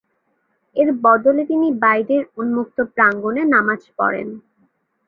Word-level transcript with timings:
এর 0.75 0.89
বদলে 1.03 1.43
তিনি 1.45 1.67
বাইরের 1.83 2.23
উম্মুক্ত 2.37 2.77
প্রাঙ্গনে 2.95 3.43
নামাজ 3.53 3.81
পড়েন। 3.97 4.27